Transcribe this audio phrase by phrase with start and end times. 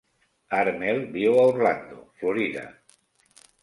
[0.59, 2.69] Harmel viu a Orlando, Florida.